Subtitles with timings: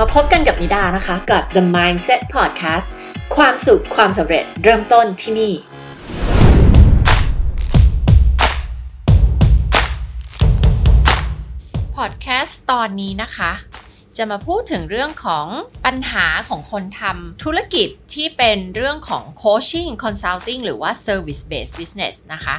[0.00, 2.88] มาพบกันกับนิดานะคะ กับ The Mindset Podcast
[3.36, 5.52] ความสุขความสำเร็จเริ่มต้นที่นี่
[11.96, 13.52] พอดแคสต์ตอนนี้นะคะ
[14.16, 15.46] จะมาพูดถึงเรื่องของ
[15.86, 22.56] ปัญหาของคนทำธุรกิจที่เป็นเรื่องของ coaching consulting หรือว่า service based business นะคะ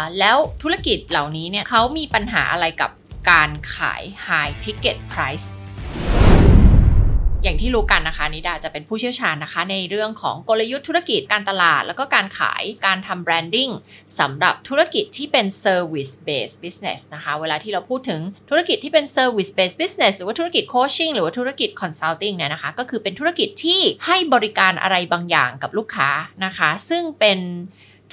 [0.00, 2.90] ะแล้วธุรกิจเหล่านี้เนี่ยเขามีปัญหาอะไรกับ
[3.30, 5.46] การขาย high ticket price
[7.46, 13.70] อย่างที่รู้กันนะคะนิดาจะเป็นผู้เชี่ยวชาญนะคะ ในเรื่องของกลยุทธ์ธุรกิจการตลาด แล้วก็การขายการทำแบรนดิ้ง
[14.18, 18.20] สำหรับธุรกิจที่เป็น service based business นะคะ เวลาที่เราพูดถึง
[18.50, 26.10] ธุรกิจที่เป็น service based business หรือว่าธุรกิจ coaching หรือว่าธุรกิจ consulting เนี่ยนะคะ ก็คือเป็นธุรกิจที่ให้บริการอะไรบางอย่างกับลูกค้า
[26.44, 27.38] นะคะ ซึ่งเป็น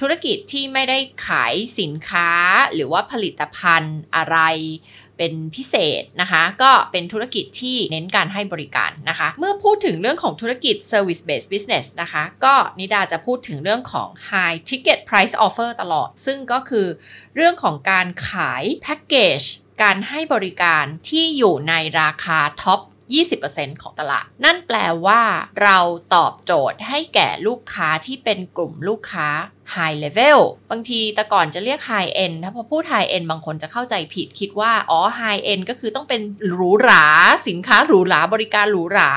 [0.00, 2.30] ธุรกิจที่ไม่ได้ขายสินค้า
[2.74, 4.38] หรือว่าผลิตภัณฑ์อะไร
[5.18, 16.86] เป็นพิเศษนะคะ ก็เป็นธุรกิจที่เน้นการให้บริการนะคะ เมื่อพูดถึงเรื่องของธุรกิจ service based business นะคะ ก็นิดาจะพูดถึงเรื่องของ high ticket price offer ตลอด ซึ่งก็คือ
[17.36, 19.40] เรื่องของการขายแพ็กเกจ
[19.82, 22.80] การให้บริการที่อยู่ในราคาท็อป
[23.32, 25.22] 20%ของตลาด นั่นแปลว่า
[25.62, 25.78] เรา
[26.14, 29.28] ตอบโจทย์ให้แก่ลูกค้าที่เป็นกลุ่มลูกค้า
[29.74, 30.38] high level
[30.70, 36.20] บางทีแต่ก่อนจะเรียก high end ถ้าพอพูด high end บางคนจะเข้าใจผิดคิดว่า อ๋อ high end ก็คือต้องเป็น
[36.52, 37.04] หรูหรา
[37.48, 39.10] สินค้าหรูหรา บริการหรูหรา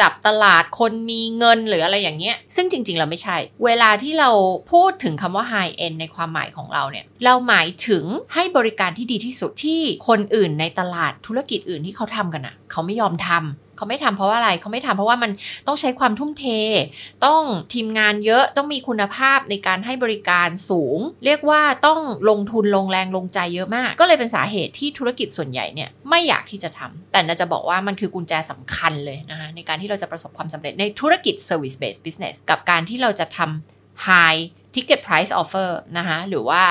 [0.00, 4.30] จับตลาดคนมีเงินหรืออะไรอย่างเงี้ย ซึ่งจริง ๆ เราไม่ใช่ เวลาที่เรา
[4.72, 15.30] พูดถึงคำว่า high end ในความหมายของเราเนี่ย เราหมายถึงให้บริการที่ดีที่สุดที่คนอื่นในตลาดธุรกิจอื่นที่เขาทำกันอะ่ะเขาไม่ยอมทำ เขาไม่ทำเพราะอะไรเขาไม่ทำเพราะว่ามัน
[15.66, 16.44] ต้องใช้ความทุ่มเท
[17.26, 17.42] ต้อง
[17.74, 34.40] ทีมงานเยอะต้องมีคุณภาพในการให้บริการสูง เรียกว่าต้องลงทุนลงแรงลงใจเยอะมาก ก็เลยเป็นสาเหตุที่ธุรกิจส่วนใหญ่เนี่ยไม่อยากที่จะทำแต่น่าจะบอกว่ามันคือกุญแจสำคัญเลยนะคะในการที่เราจะประสบความสำเร็จในธุรกิจ service based business กับการที่เราจะทำ high
[34.74, 36.62] ticket price offer นะคะหรือว่า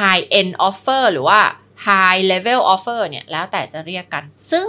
[0.00, 1.40] high end offer หรือว่า
[1.88, 4.66] high level offer เนี่ยแล้วแต่จะเรียกกัน ซึ่ง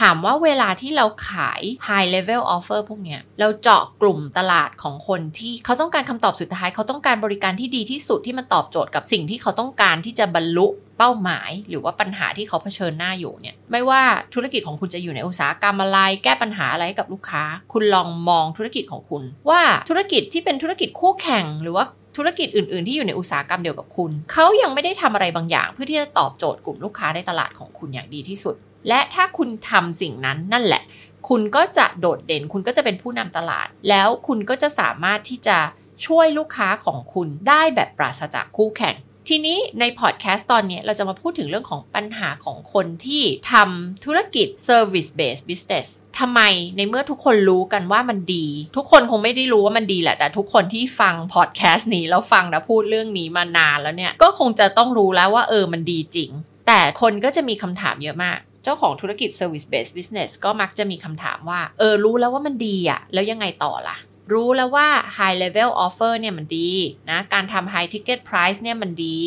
[0.00, 10.66] ถามว่าเวลาที่เราขาย high level offer พวกเนี้ย เราเจาะกลุ่มตลาดของคนที่เขาต้องการคำตอบสุดท้าย เขาต้องการบริการที่ดีที่สุดที่มันตอบโจทย์กับสิ่งที่เขาต้องการที่จะบรรลุ
[10.98, 14.02] เป้าหมาย หรือว่าปัญหาที่เขาเผชิญหน้าอยู่เนี่ย ไม่ว่า
[14.34, 17.42] ธุรกิจของคุณจะอยู่ในอุตสาหกรรมอะไร แก้ปัญหาอะไรให้กับลูกค้า
[17.72, 21.84] คุณลองมองธุรกิจของคุณ ว่าธุรกิจที่เป็นธุรกิจคู่แข่งหรือว่า
[22.16, 28.56] ธุรกิจอื่น ๆ ที่อยู่ในอุตสาหกรรมเดียวกับคุณ เขายังไม่ได้ทำอะไรบางอย่าง เพื่อที่จะตอบโจทย์กลุ่มลูกค้าในตลาดของคุณอย่างดีที่สุด
[28.88, 30.82] และถ้าคุณทำสิ่งนั้นนั่นแหละ
[31.28, 35.58] คุณก็จะโดดเด่น คุณก็จะเป็นผู้นำตลาด แล้วคุณก็จะสามารถที่จะ
[36.06, 38.96] ช่วยลูกค้าของคุณได้แบบปราศจากคู่แข่ง
[39.28, 43.22] ทีนี้ในพอดแคสต์ตอนนี้เราจะมาพูดถึงเรื่องของปัญหาของคนที่
[43.52, 45.86] ทำธุรกิจ service based business
[46.18, 46.40] ทำไม
[46.76, 56.30] ในเมื่อทุกคนรู้กันว่ามันดี ทุกคนคงไม่ได้รู้ว่ามันดีแหละ แต่ทุกคนที่ฟังพอดแคสต์นี้แล้วฟังนะพูดเรื่องนี้มานานแล้วเนี่ย ก็คงจะต้องรู้แล้วว่าเออมันดีจริง
[56.66, 63.96] แต่คนก็จะมีคำถามเยอะมาก เจ้าของธุรกิจ Service Based Business ก็มักจะมีคำถามว่า เออรู้แล้วว่ามันดีอะแล้วยังไงต่อล่ะ
[64.32, 66.70] รู้แล้วว่า High Level Offer เนี่ยมันดี
[67.10, 69.18] นะ การทำ High Ticket Price เนี่ยมันดี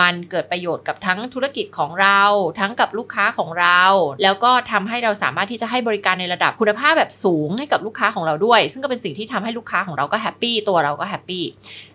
[0.00, 2.22] มันเกิดประโยชน์กับทั้งธุรกิจของเรา
[2.60, 3.82] ทั้งกับลูกค้าของเรา
[4.22, 11.44] แล้วก็ทำให้เราสามารถที่จะให้บริการในระดับคุณภาพแบบสูงให้กับลูกค้าของเราด้วย ซึ่งก็เป็นสิ่งที่ทำให้ลูกค้าของเราก็ happy ตัวเราก็ happy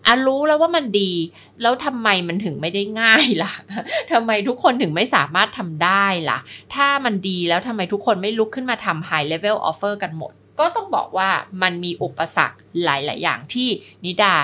[0.06, 1.12] อะรู้แล้วว่ามันดี
[1.62, 3.52] แล้วทำไมมันถึงไม่ได้ง่ายล่ะ
[4.12, 6.38] ทำไมทุกคนถึงไม่สามารถทำได้ล่ะ
[6.76, 11.30] ถ้ามันดีแล้วทำไมทุกคนไม่ลุกขึ้นมาทำ high level offer กันหมด ก็ต้องบอกว่า
[11.62, 13.70] มันมีอุปสรรคหลาย ๆ อย่างที่
[14.06, 14.36] นิดา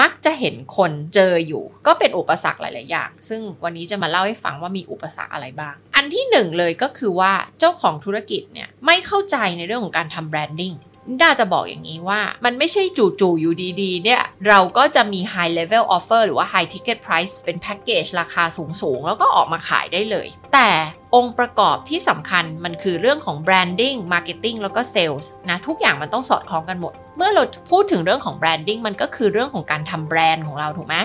[0.00, 10.74] มักจะเห็นคนเจออยู่ ก็เป็นอุปสรรคหลาย ๆ อย่าง ซึ่งวันนี้จะมาเล่าให้ฟังว่ามีอุปสรรคอะไรบ้าง อันที่หนึ่งเลยก็คือว่าเจ้าของธุรกิจเนี่ยไม่เข้าใจในเรื่องของการทำแบรนดิ้ง
[11.20, 20.68] ด้าจะบอกอย่างนี้ว่ามันไม่ใช่จู่ๆอยู่ดีๆ เนี่ย เราก็จะมี high level offer หรือว่า high ticket price เป็นแพ็กเกจราคาสูงๆ แล้วก็ออกมาขายได้เลย แต่
[21.14, 30.96] องค์ประกอบที่สำคัญมันคือเรื่องของ branding marketing แล้วก็ sales นะทุกอย่างมันต้องสอดคล้องกันหมด เมื่อเราพูดถึงเรื่องของ branding มันก็คือเรื่องของการทำแบรนด์ของเราถูกไหม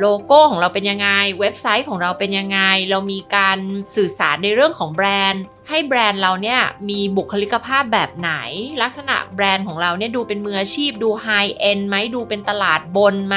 [0.00, 1.08] โลโก้ของเราเป็นยังไง
[1.40, 2.60] เว็บไซต์ของเราเป็นยังไง
[2.90, 3.58] เรามีการ
[3.94, 6.60] สื่อสารในเรื่องของแบรนด์ให้แบรนด์เราเนี่ย
[6.90, 8.32] มีบุคลิกภาพแบบไหน
[8.82, 13.36] ลักษณะแบรนด์ของเราเนี่ยดูเป็นมืออาชีพดู high end ไหมดูเป็นตลาดบนไหม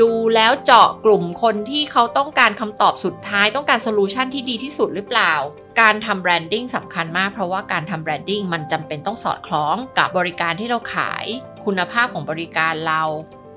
[0.00, 5.32] ดูแล้วเจาะกลุ่มคนที่เขาต้องการคำตอบสุดท้าย ต้องการโซลูชันที่ดีที่สุดหรือเปล่า
[5.80, 11.24] การทำ branding สำคัญมากเพราะว่าการทำ branding มันจำเป็นต้องสอดคล้องกับบริการที่เราขาย
[11.64, 13.02] คุณภาพของบริการเรา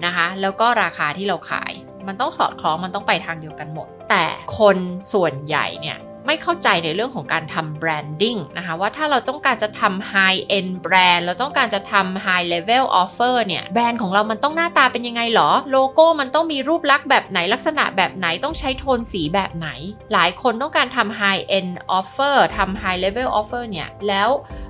[0.06, 1.72] นะคะแล้วก็ราคาที่เราขาย
[2.08, 4.26] มันต้องสอดคล้องมันต้องไปทางเดียวกันหมด แต่
[4.60, 4.78] คน
[5.14, 19.70] ส่วนใหญ่เนี่ย ไม่เข้าใจในเรื่องของการทำแบรนดิ้งนะคะว่าถ้าเราต้องการจะทำ high end แบรนด์เราต้องการจะทำ high level offer เนี่ยแบรนด์ของเรามันต้องหน้าตาเป็นยังไงหรอ โลโก้มันต้องมีรูปลักษณ์แบบไหนลักษณะแบบไหนต้องใช้โทนสีแบบไหน
[20.14, 24.30] หลายคนต้องการทำ high end offer ทำ high level offer เนี่ยแล้ว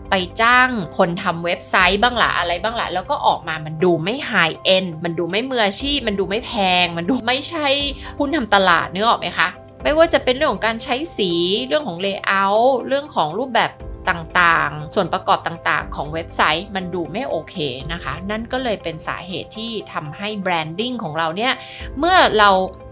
[0.09, 6.51] ไปจ้างคนทำเว็บไซต์บ้างละอะไรบ้างละแล้วก็ออกมามันดูไม่ high end มันดูไม่มืออาชีพ มันดูไม่แพ
[6.83, 7.67] ง มันดูไม่ใช่
[8.19, 9.49] ผู้นำตลาดนึกออกไหมคะ
[9.83, 11.31] ไม่ว่าจะเป็นเรื่องของการใช้สี
[11.67, 13.71] เรื่องของ layout เรื่องของรูปแบบ
[14.09, 17.55] ต่างๆ ส่วนประกอบต่างๆ ของเว็บไซต์มันดูไม่โอเค
[17.91, 21.53] นะคะ นั่นก็เลยเป็นสาเหตุที่ทำให้ branding ของเราเนี่ย
[21.99, 22.49] เมื่อเรา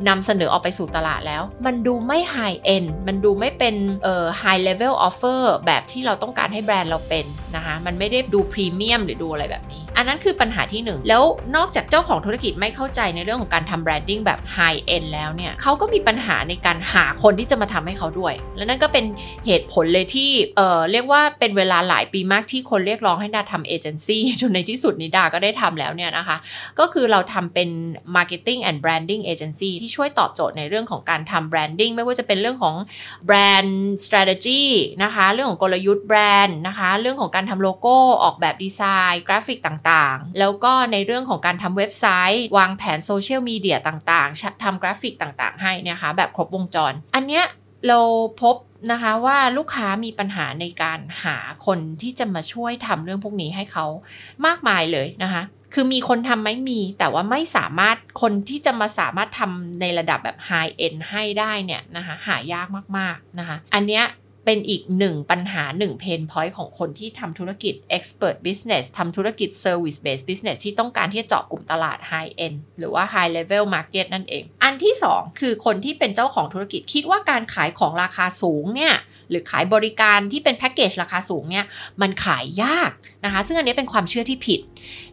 [0.08, 7.26] นำเสนอออกไปสู่ตลาดแล้ว มันดูไม่ high end มันดูไม่เป็นเอ่อ high level offer แบบที่เราต้องการให้แบรนด์เราเป็น
[7.56, 11.24] นะคะ มันไม่ได้ดูพรีเมียมหรือดูอะไรแบบนี้ อันนั้นคือปัญหาที่หนึ่งแล้ว
[11.56, 19.06] นอกจากเจ้าของธุรกิจไม่เข้าใจในเรื่องของการทำ branding แบบ high end แล้วเนี่ยเขาก็มีปัญหาในการหาคนที่จะมาทำให้เขาด้วย และนั่นก็เป็น
[19.46, 26.38] เหตุผลเลยที่เอ่อเรียกว่าเป็นเวลาหลายปีมากที่คนเรียกร้องให้นิดาทำเอเจนซี่จนในที่สุดนิดาก็ได้ทำแล้วเนี่ยนะคะ
[26.80, 27.70] ก็คือเราทำเป็น
[28.16, 32.76] Marketing and Branding Agency ที่ช่วยตอบโจทย์ในเรื่องของการทำ branding ไม่ว่าจะเป็นเรื่องของ
[33.28, 33.74] brand
[34.06, 34.64] strategy
[35.04, 38.82] นะคะ เรื่องของกลยุทธ์แบรนด์นะคะ เรื่องของการทำโลโก้ออกแบบดีไซ
[39.12, 42.06] น์กราฟิกต่างๆ แล้วก็ในเรื่องของการทำเว็บไซ
[42.36, 47.46] ต์ วางแผนโซเชียลมีเดียต่างๆทำกราฟิกต่างๆ ให้นะคะแบบครบวงจร อันเนี้ย
[47.88, 48.00] เรา
[48.42, 48.56] พบ
[48.92, 53.86] นะคะว่าลูกค้ามีปัญหาในการหาคนที่จะมาช่วยทำเรื่องพวกนี้ให้เขา
[54.46, 55.44] มากมายเลยนะคะ
[55.74, 62.68] คือมีคนทำไหมมี แต่ว่าไม่สามารถคนที่จะมาสามารถทำในระดับแบบ high end ให้ได้เนี่ยนะคะหายาก
[62.98, 64.04] มากๆนะคะ อันเนี้ย
[64.46, 73.32] เป็นอีกหนึ่งปัญหาหนึ่ง pain point ของคนที่ทำธุรกิจ expert business ทำธุรกิจ service based business ที่ต้องการที่จะเจาะกลุ่มตลาด high end หรือว่า high
[73.38, 78.94] level market นั่นเอง อันที่ 2 คือคนที่เป็นเจ้าของธุรกิจคิดว่าการขายของราคาสูงเนี่ย
[79.30, 81.66] หรือขายบริการที่เป็นแพ็กเกจราคาสูงเนี่ย
[82.02, 82.92] มันขายยาก
[83.26, 84.60] นะคะ ซึ่งอันนี้เป็นความเชื่อที่ผิด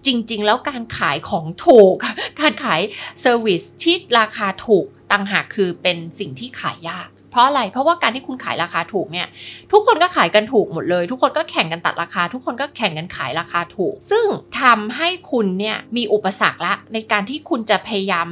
[0.06, 1.94] จริง ๆ แล้วการขายของถูก
[2.40, 2.80] การขาย
[3.20, 9.26] service ที่ราคาถูกต่างหากคือเป็นสิ่งที่ขายยาก เพราะอะไร เพราะว่าการที่คุณขายราคาถูกเนี่ย
[9.72, 14.26] ทุกคนก็ขายกันถูกหมดเลย ทุกคนก็แข่งกันตัดราคา ทุกคนก็แข่งกันขายราคาถูก ซึ่ง
[14.60, 18.26] ทำให้คุณเนี่ยมีอุปสรรคละในการที่คุณจะพยายาม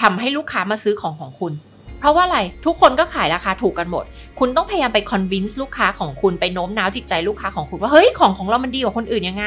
[0.00, 1.52] ทำให้ลูกค้ามาซื้อของของคุณ
[2.00, 4.04] เพราะว่าอะไร ทุกคนก็ขายราคาถูกกันหมด
[4.38, 9.44] คุณต้องพยายามไปคอนวินส์ลูกค้าของคุณ ไปโน้มน้าวจิตใจลูกค้าของคุณว่า เฮ้ย ของของเรามันดีกว่าคนอื่นยังไง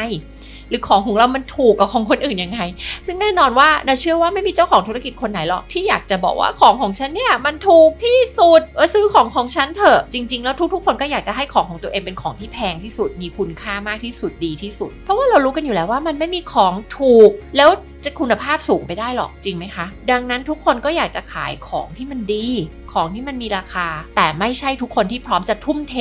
[0.74, 2.60] รือของของเรามันถูกกับของคนอื่นยังไง
[3.06, 17.70] ซึ่งแน่นอนว่าดาเชื่อว่าไม่มีเจ้าของธุรกิจคนไหนหรอกที่อยากจะบอกว่าของของฉันเนี่ยมันถูกที่สุดเออซื้อของของฉันเถอะจริง ๆ แล้วทุกๆ คนก็อยากจะให้ของของตัวเองเป็นของที่แพงที่สุดมีคุณค่ามากที่สุดดีที่สุด เพราะว่าเรารู้กันอยู่แล้วว่ามันไม่มีของถูกแล้ว
[18.06, 22.48] จะคุณภาพสูงไปได้หรอกจริงไหมคะ ดังนั้นทุกคนก็อยากจะขายของที่มันดี
[22.94, 25.96] ของที่มันมีราคา แต่ไม่ใช่ทุกคนที่พร้อมจะทุ่มเท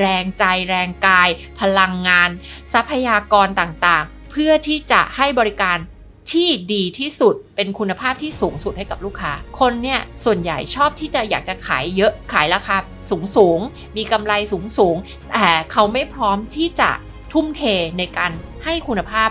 [0.00, 1.28] แรงใจ แรงกาย
[1.60, 2.30] พลังงาน
[2.72, 5.78] ทรัพยากรต่างๆ เพื่อที่จะให้บริการ
[6.32, 12.76] ที่ดีที่สุดเป็นคุณภาพที่สูงสุดให้กับลูกค้า คนเนี่ยส่วนใหญ่ชอบที่จะอยากจะขายเยอะขายราคา
[13.10, 13.58] สูงสูง
[13.96, 14.96] มีกำไรสูงสูง
[15.30, 16.90] แต่เขาไม่พร้อมที่จะ
[17.32, 17.62] ทุ่มเท
[17.98, 18.32] ในการ
[18.64, 19.30] ให้คุณภาพ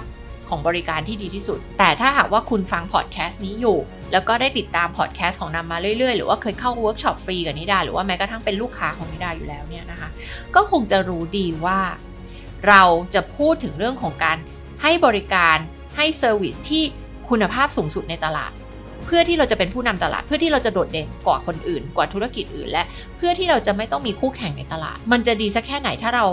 [0.54, 3.78] ของบริการที่ดีที่สุด แต่ถ้าหากว่าคุณฟังพอดแคสต์นี้อยู่
[4.12, 10.10] แล้วก็ได้ติดตามพอดแคสต์ของนิดามาเรื่อยๆ หรือว่าเคยเข้าเวิร์กช็อปฟรีกับนิดา หรือว่าแม้กระทั่งเป็นลูกค้าของนิดาอยู่แล้วเนี่ยนะคะ
[10.56, 11.80] ก็คงจะรู้ดีว่า
[12.68, 12.84] เรา
[13.14, 14.38] จะพูดถึงเรื่องของการ
[14.82, 15.58] ให้บริการ
[15.98, 16.84] ให้ service ที่
[17.30, 18.52] คุณภาพสูงสุดในตลาด
[19.06, 22.84] เพื่อที่เราจะเป็นผู้นำตลาด เพื่อที่เราจะโดดเด่นกว่าคนอื่น กว่าธุรกิจอื่น และ
[23.18, 26.26] เพื่อที่เราจะไม่ต้องมีคู่แข่งในตลาด มันจะดีสักแค่ไหนถ้าเรา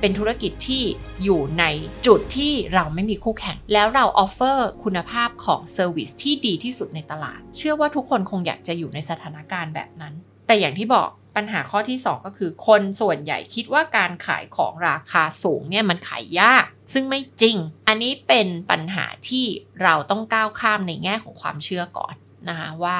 [0.00, 0.84] เป็นธุรกิจที่
[1.24, 1.64] อยู่ใน
[2.06, 10.14] จุดที่เราไม่มีคู่แข่ง แล้วเรา offer คุณภาพของ service ที่ดีที่สุดในตลาด เชื่อว่าทุกคนคงอยากจะอยู่ในสถานการณ์แบบนั้น
[10.46, 17.56] แต่อย่างที่บอกปัญหาข้อที่ 2 ก็คือ คนส่วนใหญ่คิดว่าการขายของราคาสูงเนี่ยมันขายยาก ซึ่งไม่จริง
[17.88, 19.46] อันนี้เป็นปัญหาที่
[19.82, 22.14] เราต้องก้าวข้ามในแง่ของความเชื่อก่อน
[22.50, 22.96] นะคะว่า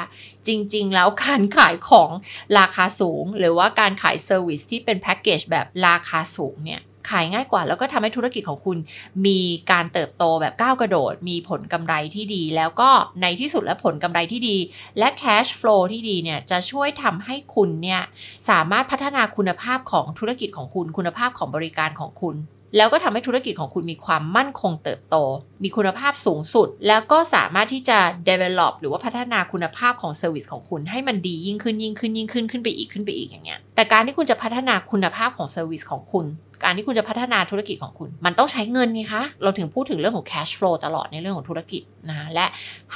[0.47, 2.11] จริงๆ แล้วการขายของ
[2.59, 8.79] ราคาสูง หรือว่าการขายเซอร์วิสที่เป็นแพ็กเกจแบบราคาสูงเนี่ยขายง่ายกว่าแล้วก็ทำให้ธุรกิจของคุณ
[9.27, 9.41] มี
[9.73, 12.91] การเติบโตแบบก้าวกระโดด มีผลกำไรที่ดี แล้วก็
[13.23, 14.57] ในที่สุดและผลกำไรที่ดี
[14.99, 18.03] และ cash flow ที่ดีเนี่ยจะช่วยทำให้คุณเนี่ย
[18.49, 22.37] สามารถพัฒนาคุณภาพของธุรกิจของคุณ คุณภาพของบริการของคุณ
[22.77, 25.17] แล้วก็ทำให้ธุรกิจของคุณมีความมั่นคงเติบโต
[25.63, 36.27] มีคุณภาพสูงสุด แล้วก็สามารถที่จะ develop หรือว่าพัฒนาคุณภาพของ service ของคุณให้มันดียิ่งขึ้นยิ่งขึ้นยิ่งขึ้นขึ้นไปอีกขึ้นไปอีกอย่างเงี้ย แต่การที่คุณจะพัฒนาคุณภาพของ service ของคุณ
[36.65, 42.47] การที่คุณจะพัฒนาธุรกิจของคุณ มันต้องใช้เงินไงคะ เราถึงพูดถึงเรื่องของ cash flow ตลอดในเรื่องของธุรกิจนะ และ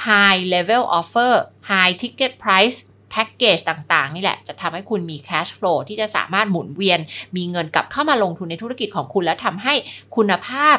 [0.05, 1.33] high level offer
[1.71, 2.77] high ticket price
[3.11, 6.99] แพ็กเกจต่างๆ นี่แหละ จะทำให้คุณมี cash flow ที่จะสามารถหมุนเวียน
[7.35, 9.73] มีเงินกลับเข้ามาลงทุนในธุรกิจของคุณ แล้วทำให้
[10.15, 10.77] คุณภาพ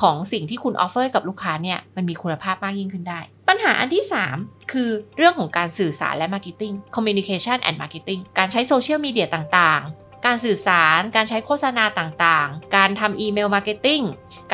[0.00, 13.48] ของสิ่งที่คุณ offer กับลูกค้าเนี่ยมันมีคุณภาพมากยิ่งขึ้นได้ ปัญหาอันที่ 3 คือเรื่องของการสื่อสารและ Marketing Communication and Marketing การใช้โซเชียลมีเดียต่างๆ การสื่อสาร การใช้โฆษณาต่างๆ การทำ email
[13.54, 14.02] marketing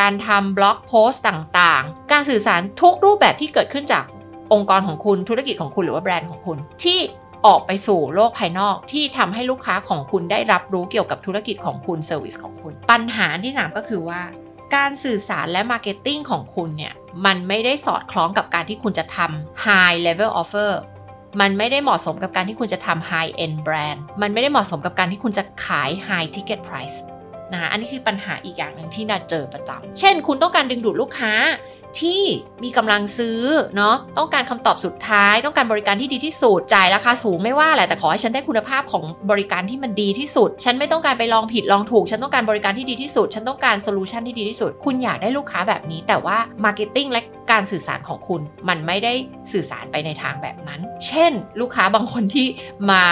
[0.01, 4.05] การทำ blog post ต่างๆ การสื่อสารทุกรูปแบบที่เกิดขึ้นจาก
[4.53, 6.99] องค์กรของคุณธุรกิจของคุณหรือว่าแบรนด์ของคุณ ที่
[7.47, 14.21] ออกไปสู่โลกภายนอกที่ทำให้ลูกค้าของคุณได้รับรู้เกี่ยวกับธุรกิจของคุณ service ของคุณ ปัญหาที่ 3 ก็คือว่า
[14.75, 16.95] การสื่อสารและ marketing ของคุณเนี่ย
[17.27, 20.73] มันไม่ได้สอดคล้องกับการที่คุณจะทำ high level offer
[21.41, 26.97] มันไม่ได้เหมาะสมกับการที่คุณจะทำ high end brand มันไม่ได้เหมาะสมกับการที่คุณจะขาย high ticket price
[27.53, 31.33] นะอันนี้คือปัญหาอีกอย่างหนึ่งที่นิดาเจอประจำ เช่น คุณต้องการดึงดูดลูกค้า
[32.03, 32.23] ที่
[32.65, 33.41] มีกำลังซื้อ
[33.77, 47.23] เนาะต้องการคำตอบสุดท้าย ต้องการบริการที่ดีที่สุดจ่ายราคาสูงไม่ว่าแหละแต่ขอให้ฉันได้คุณภาพของบริการที่มันดีที่สุด ฉันไม่ต้องการไปลองผิดลองถูก ฉันต้องการบริการที่ดีที่สุด ฉันต้องการโซลูชันที่ดีที่สุด คุณอยากได้ลูกค้าแบบนี้ แต่ว่า marketing และ
[47.53, 49.13] การสื่อสารของคุณ มันไม่ได้
[49.53, 52.47] สื่อสารไปในทางแบบนั้น เช่น ลูกค้าบางคนที่
[52.91, 53.05] มา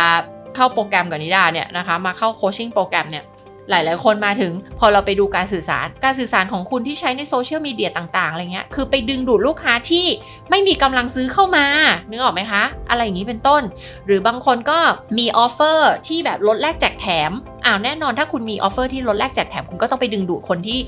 [0.54, 3.24] เข้าโปรแกรมกับนิดาเนี่ยนะคะ มาเข้า coaching program เนี่ย
[3.70, 10.06] หลาย ๆ คนมาถึง พอเราไปดูการสื่อสาร การสื่อสารของคุณที่ใช้ในโซเชียลมีเดียต่าง ๆ อะไรเงี้ย คือไปดึงดูดลูกค้าที่
[10.50, 11.66] ไม่มีกำลังซื้อเข้ามา
[12.10, 13.62] นึกออกไหมคะ อะไรอย่างนี้เป็นต้น
[14.06, 14.78] หรือบางคนก็
[15.18, 17.30] มี offer ที่แบบลดแลกแจกแถม
[17.64, 20.78] อ้าวแน่นอนถ้าคุณมี offer ที่ลดแลกแจกแถมคุณก็ต้องไปดึงดูดคนที่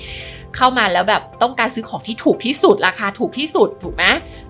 [0.56, 4.04] เข้ามาแล้วแบบต้องการซื้อของที่ถูกที่สุดราคาถูกที่สุดถูกไหม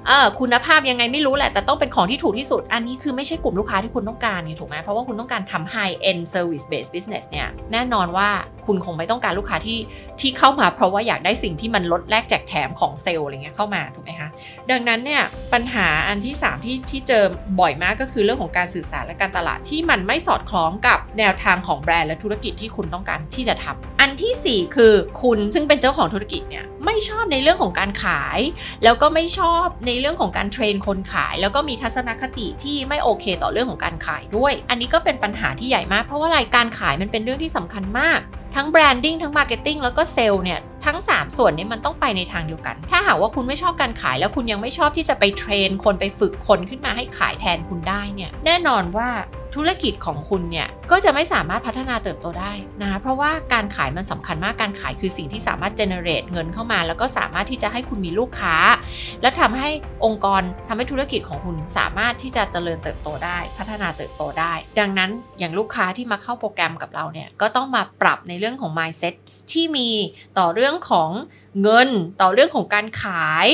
[0.07, 8.29] เออคุณภาพยังไงไม่รู้แหละ แต่ต้องเป็นของที่ถูกที่สุด อันนี้คือไม่ใช่กลุ่มลูกค้าที่คุณต้องการเนี่ยถูกไหมเพราะว่าคุณต้องการทำ high end service based business เนี่ยแน่นอนว่า
[8.67, 9.79] คุณคงไม่ต้องการลูกค้าที่
[10.21, 14.29] ที่เข้ามาเพราะว่าอยากได้สิ่งที่มันลดแลกแจกแถมของเซลล์อะไรเงี้ยเข้ามาถูกไหมคะ
[14.71, 15.23] ดังนั้นเนี่ย
[15.53, 17.25] ปัญหาอันที่ 3 ที่ที่เจอ
[17.61, 28.39] บ่อยมากก็คือเรื่องของการสื่อสารและการตลาดที่มันไม่สอดคล้องกับแนวทางของแบรนด์และธุรกิจที่คุณต้องการที่จะทำอันที่ 4 คือคุณซึ่งเป็นเจ้าของธุรกิจเนี่ยไม่ชอบในเรื่องของการขาย
[28.85, 38.21] แล้วก็ไม่ชอบในเรื่องของการ train คนขาย แล้วก็มีทัศนคติที่ไม่โอเคต่อเรื่องของการขายด้วย อันนี้ก็เป็นปัญหาที่ใหญ่มากเพราะว่าอะไรการขายมันเป็นเรื่องที่สำคัญมาก
[38.57, 49.09] ทั้ง branding ทั้ง marketing แล้วก็เซลล์เนี่ย ทั้ง 3 ส่วนนี้มันต้องไปในทางเดียวกัน ถ้าหากว่าคุณไม่ชอบการขายแล้วคุณยังไม่ชอบที่จะไป train คนไปฝึกคนขึ้นมาให้ขายแทนคุณได้เนี่ย แน่นอนว่า
[49.55, 52.53] ธุรกิจของคุณเนี่ย ก็จะไม่สามารถพัฒนาเติบโตได้
[52.83, 58.57] นะเพราะว่าการขายมันสำคัญมากการขายคือสิ่งที่สามารถ generate เงินเข้ามา แล้วก็สามารถที่จะให้คุณมีลูกค้า
[59.23, 59.69] และทำให้
[60.05, 69.15] องค์กรทำให้ธุรกิจของคุณสามารถที่จะเจริญเติบโตได้ พัฒนาเติบโตได้ ดังนั้นอย่างลูกค้าที่มาเข้าโปรแกรมกับเราเนี่ยก็ต้องมาปรับในเรื่องของ mindset
[69.53, 69.89] ที่มี
[70.39, 71.11] ต่อเรื่องของ
[71.63, 71.89] เงิน
[72.23, 73.49] ต่อเรื่องของการขาย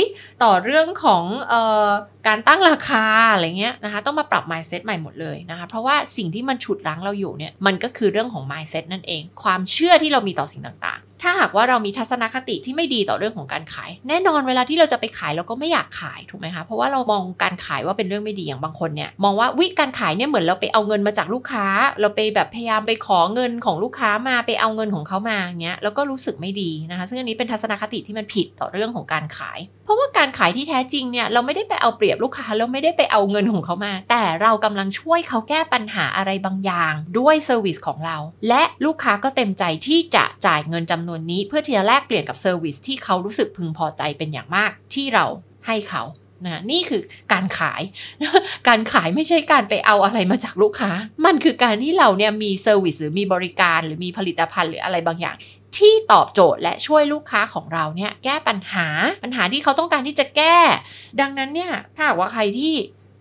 [0.44, 1.54] ต่อเรื่องของอ
[1.88, 1.90] อ
[2.28, 21.66] การตั้งราคาอะไรเงี้ยนะคะต้องมาปรับ mindset ใหม่หมดเลยนะคะเพราะว่าสิ่งที่มันฉุดรั้งเราอยู่เนี่ยมันก็คือเรื่องของ mindset นั่นเอง ความเชื่อที่เรามีต่อสิ่งต่าง ถ้าหากว่าเรามีทัศนคติที่ไม่ดีต่อเรื่องของการขาย แน่นอนเวลาที่เราจะไปขายเราก็ไม่อยากขายถูกไหมคะเพราะว่าเรามองการขายว่าเป็นเรื่องไม่ดีอย่างบางคนเนี่ยมองว่าวิการขายเนี่ยเหมือนเราไปเอาเงินมาจากลูกค้า
[22.00, 38.16] เราไปแบบพยายามไปขอเงินของลูกค้ามาไปเอาเงินของเขามาเงี้ยแล้วก็รู้สึกไม่ดีนะคะ ซึ่งอันนี้เป็นทัศนคติที่มันผิดต่อเรื่องของการขาย เพราะว่าการขายที่แท้จริงเนี่ยเราไม่ได้ไปเอาเปรียบลูกค้าเราไม่ได้ไปเอาเงินของเขามา แต่เรากำลังช่วยเขาแก้ปัญหาอะไรบางอย่าง ด้วยเซอร์วิสของเรา
[38.48, 45.24] และลูกค้าก็เต็มใจที่จะจ่ายเงินจำนวนนี้เพื่อที่จะแลกเปลี่ยนกับเซอร์วิสที่เขารู้สึกพึงพอใจเป็นอย่างมากที่เรา
[45.66, 46.02] ให้เขา
[46.46, 47.02] นะนี่คือ
[47.32, 47.82] การขาย
[48.68, 50.90] การขายไม่ใช่การไปเอาอะไรมาจากลูกค้า
[51.24, 55.36] มันคือการที่เราเนี่ยมี service หรือมีบริการหรือมีผลิตภัณฑ์หรืออะไรบางอย่าง
[55.76, 58.88] ที่ตอบโจทย์และช่วยลูกค้าของเราเนี่ยแก้ปัญหา
[59.24, 60.58] ปัญหาที่เขาต้องการที่จะแก้
[61.20, 62.74] ดังนั้นเนี่ยถ้าว่าใครที่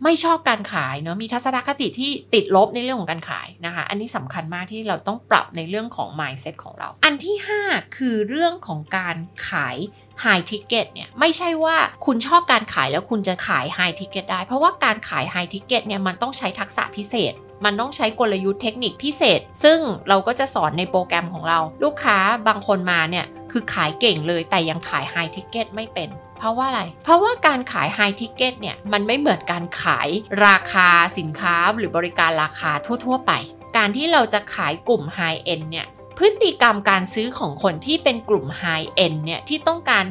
[0.03, 9.17] ไม่ชอบการขายเนาะมีทัศนคติที่ติดลบในเรื่องของการขายนะคะ อันนี้สำคัญมากที่เราต้องปรับในเรื่องของ mindset ของเรา อันที่ 5 คือเรื่องของการ
[9.50, 9.77] ขาย
[10.24, 17.34] high ticket เนี่ยไม่ใช่ว่าคุณชอบการขายแล้วคุณจะขาย high ticket ได้ เพราะว่าการขาย high ticket เนี่ยมันต้องใช้ทักษะพิเศษ
[17.65, 30.09] มันต้องใช้กลยุทธ์เทคนิคพิเศษ ซึ่งเราก็จะสอนในโปรแกรมของเรา ลูกค้าบางคนมาเนี่ยคือขายเก่งเลยแต่ยังขาย high ticket ไม่เป็น เพราะว่าอะไร เพราะว่าการขายไฮทิเก็ตเนี่ยมันไม่เหมือนการขาย
[30.45, 32.71] ราคาสินค้าหรือบริการราคา
[33.05, 33.31] ทั่ว ๆ ไป
[33.77, 35.87] การที่เราจะขายกลุ่มไฮเอ็นเนี่ย
[36.17, 38.63] พฤติกรรมการซื้อของคนที่เป็นกลุ่มไฮ
[38.95, 40.05] เอ็นเนี่ยที่ต้องการ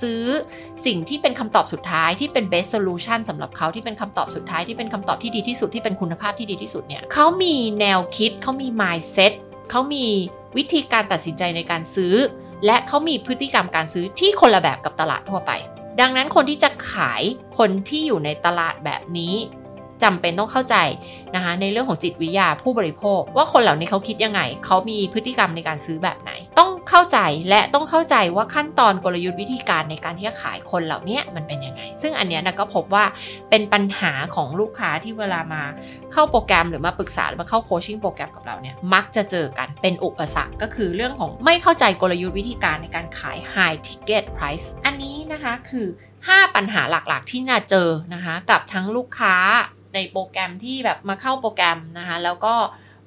[0.00, 0.22] ซื้อ
[0.86, 9.32] สิ่งที่เป็นคำตอบสุดท้ายที่เป็น best solution สำหรับเขาที่เป็นคำตอบสุดท้ายที่เป็นคำตอบที่ดีที่สุดที่เป็นคุณภาพที่ดีที่สุดเนี่ยเขามีแนวคิดเขามี mindset
[9.70, 10.06] เขามี
[10.56, 12.14] วิธีการตัดสินใจในการซื้อ
[12.66, 15.52] และเขามีพฤติกรรมการซื้อที่คนละแบบกับตลาดทั่วไป
[16.00, 17.22] ดังนั้นคนที่จะขาย
[17.58, 19.34] คนที่อยู่ในตลาดแบบนี้
[20.02, 20.76] จำเป็นต้องเข้าใจ
[21.34, 27.18] นะคะในเรื่องของจิตวิทยาผู้บริโภค ว่าคนเหล่านี้เขาคิดยังไง เขามีพฤติกรรมในการซื้อแบบไหน ต้องเข้าใจ
[27.48, 33.04] และต้องเข้าใจว่าขั้นตอนกลยุทธ์วิธีการในการที่จะขายคนเหล่านี้มันเป็นยังไง ซึ่งอันเนี้ยนะก็พบว่า
[33.50, 35.62] เป็นปัญหาของลูกค้าที่เวลามา
[36.12, 45.86] เข้าโปรแกรมหรือมาปรึกษาหรือมาเข้าโคชชิ่งโปรแกรมกับเราเนี่ยมักจะเจอกันเป็นอุปสรรคก็คือเรื่องของไม่เข้าใจกลยุทธ์วิธีการในการขาย high ticket price อันนี้นะคะคือ
[46.26, 49.36] 5 ปัญหาหลักๆ ที่น่าเจอนะคะกับทั้งลูกค้า
[49.94, 52.54] ในโปรแกรมที่แบบมาเข้าโปรแกรมนะคะแล้วก็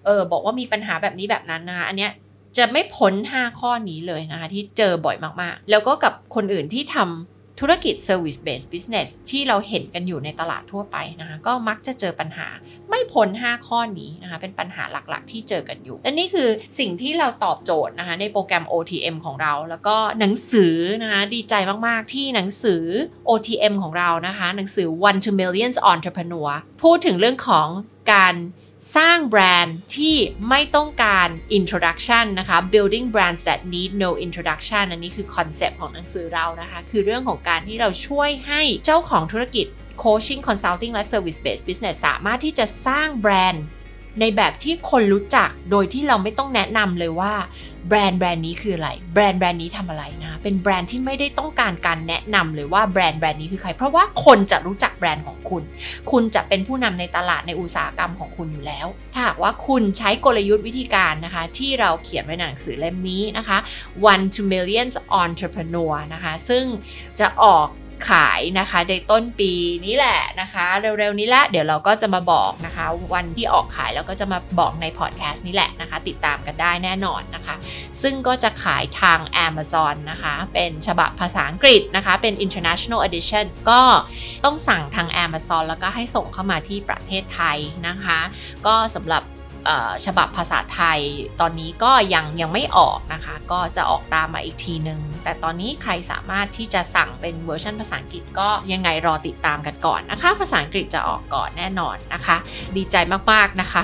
[0.05, 2.12] เออบอกว่ามีปัญหาแบบนี้แบบนั้นนะคะอันเนี้ย
[2.57, 12.47] จะไม่พ้น 5 ข้อนี้เลยนะคะที่เจอบ่อยมากๆ แล้วก็กับคนอื่นที่ทำ ธุรกิจ service based business ที่เราเห็นกันอยู่ในตลาดทั่วไปนะคะก็มักจะเจอปัญหา
[12.89, 21.53] ไม่พ้น 5 ข้อนี้นะคะเป็นปัญหาหลักๆ ที่เจอกันอยู่และนี่คือสิ่งที่เราตอบโจทย์นะคะในโปรแกรม OTM ของเรา แล้วก็หนังสือนะคะดีใจ
[21.88, 22.83] มาก ๆ ที่หนังสือ
[23.29, 26.50] OTM ของเรานะคะหนังสือ One to Millions Entrepreneur
[26.83, 27.67] พูดถึงเรื่องของ
[28.13, 28.35] การ
[28.96, 30.15] สร้างแบรนด์ที่
[30.50, 31.27] ไม่ต้องการ
[31.60, 39.65] introduction นะคะ building brands that need no introduction อันนี้คือคอนเซปต์ของหนังสือเรานะคะ คือเรื่องของการที่เราช่วยให้เจ้าของธุรกิจ
[40.04, 43.65] coaching consulting และ service based business สามารถที่จะสร้างแบรนด์
[44.20, 47.34] ในแบบที่คนรู้จักโดยที่เราไม่ต้องแนะนำเลยว่า
[47.88, 55.63] แบรนด์แบรนด์นี้คืออะไร แบรนด์แบรนด์นี้ทำอะไรนะ เป็นแบรนด์ที่ไม่ได้ต้องการการแนะนำเลยว่าแบรนด์แบรนด์นี้คือใคร เพราะว่าคนจะรู้จักแบรนด์ของคุณ
[56.11, 63.57] คุณจะเป็นผู้นำในตลาดในอุตสาหกรรมของคุณอยู่แล้ว ถ้าหากว่าคุณใช้กลยุทธ์วิธีการนะคะ ที่เราเขียนไว้ในหนังสือเล่มนี้นะคะ
[64.11, 66.65] One to Millions Entrepreneur นะคะ ซึ่ง
[67.19, 67.67] จะออก
[68.09, 69.51] ขายนะคะในต้นปี
[69.85, 77.55] นี้แหละนะคะ เร็วๆนี้แหละเดี๋ยวเราก็จะมาบอกนะคะ วันที่ออกขายแล้วก็จะมาบอกในพอดแคสต์นี้แหละนะคะ ติดตามกันได้แน่นอนนะคะ
[78.01, 83.81] ซึ่งก็จะขายทาง Amazon นะคะ เป็นฉบับภาษาอังกฤษนะคะ เป็น international edition ก็
[84.45, 88.19] ต้องสั่งทาง Amazon แล้วก็ให้ส่งเข้ามาที่ประเทศไทยนะคะ
[88.67, 89.23] ก็สำหรับ
[90.05, 91.00] ฉบับภาษาไทย
[91.41, 102.38] ตอนนี้ก็ยังยังไม่ออกนะคะ ก็จะออกตามมาอีกทีนึง แต่ตอนนี้ใครสามารถที่จะสั่งเป็นเวอร์ชันภาษาอังกฤษก็ยังไงรอติดตามกันก่อนนะคะ ภาษาอังกฤษจะออกก่อนแน่นอนนะคะ
[102.78, 102.95] ดีใจ
[103.32, 103.84] มากๆนะคะ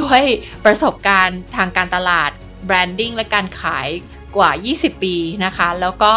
[0.00, 0.22] ด้วย
[0.64, 2.30] ประสบการณ์ทางการตลาด
[2.66, 3.88] branding และการขาย
[4.36, 6.12] กว่า 20 ปีนะคะ แล้วก็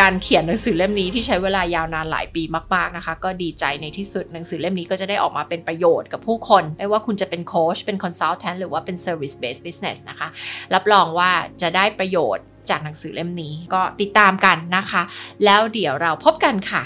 [0.00, 2.42] การเขียนหนังสือเล่มนี้ที่ใช้เวลายาวนานหลายปี
[2.74, 10.28] มาก ๆนะคะ ก็ดีใจในที่สุดหนังสือเล่มนี้ก็จะได้ออกมาเป็นประโยชน์กับผู้คน ไม่ว่าคุณจะเป็นโค้ชเป็น consultant หรือว่าเป็น service based business นะคะ
[10.74, 11.30] รับรองว่า
[11.62, 15.02] จะได้ประโยชน์จากหนังสือเล่มนี้ก็ติดตามกันนะคะ
[15.44, 16.84] แล้วเดี๋ยวเราพบกันค่ะ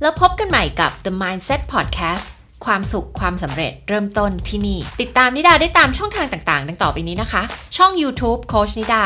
[0.00, 7.42] แล้วพบกันใหม่กับ The Mindset Podcast ความสุขความสำเร็จเริ่มต้นที่นี่ ติดตามนิดาได้ตามช่องทางต่างๆ ดังต่อไปนี้นะคะ
[7.76, 9.04] ช่อง YouTube โค้ชนิดา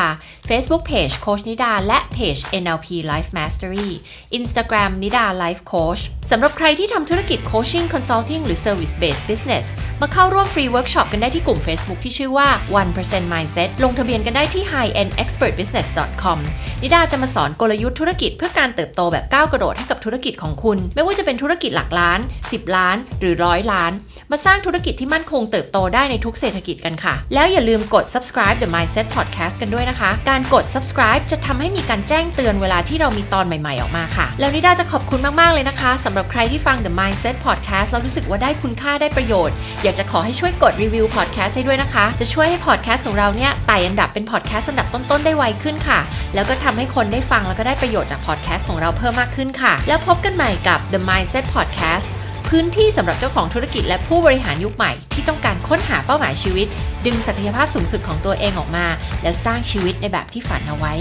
[0.49, 3.89] Facebook Page โค้ชนิดา และเพจ NLP Life Mastery
[4.37, 9.65] Instagram นิดา Life Coach สำหรับใครที่ทำธุรกิจ Coaching Consulting หรือ Service Based Business
[10.01, 12.47] มาเข้าร่วมฟรีเวิร์กช็อปกันได้ที่กลุ่ม Facebook ที่ชื่อว่า
[12.93, 16.39] 1% Mindset ลงทะเบียนกันได้ที่ highendexpertbusiness.com
[16.81, 23.93] นิดาจะมาสอนกลยุทธ์ธุรกิจเพื่อการเติบโตแบบก้าวกระโดดให้กับธุรกิจของคุณ ไม่ว่าจะเป็นธุรกิจหลักล้าน 10 ล้าน หรือร้อยล้าน
[24.31, 37.87] มาสร้างธุรกิจที่มั่นคงเติบโตได้ในทุกเศรษฐกิจกันค่ะ แล้วอย่าลืมกด subscribe the mindset podcast กันด้วยนะคะ การกด subscribe จะทำให้มีการแจ้งเตือนเวลาที่เรามีตอนใหม่ๆ ออกมาค่ะ แล้วนิดาจะขอบคุณมากๆเลยนะคะสำหรับใครที่ฟัง the mindset podcast
[37.91, 45.99] แล้วรู้สึกว่าได้คุณค่าได้ประโยชน์ อยากจะขอให้ช่วยกดรีวิว podcast ให้ด้วยนะคะ จะช่วยให้ podcast ของเราเนี่ยไต่อันดับเป็น podcast อันดับต้นๆได้ไวขึ้นค่ะ
[46.35, 52.07] แล้วก็ทำให้คนได้ฟังแล้วก็ได้ประโยชน์จาก podcast ของเราเพิ่มมากขึ้นค่ะ แล้วพบกันใหม่กับ the mindset podcast
[52.51, 56.67] พื้นที่สำหรับเจ้าของธุรกิจและผู้บริหารยุคใหม่ที่ต้องการค้นหาเป้าหมายชีวิต
[57.05, 58.85] ดึงศักยภาพสูงสุดของตัวเองออกมา
[59.23, 60.93] และสร้างชีวิตในแบบที่ฝันเอาไว้